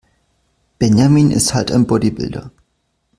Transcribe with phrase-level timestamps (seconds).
[0.79, 2.49] Benjamin ist halt ein Bodybuilder.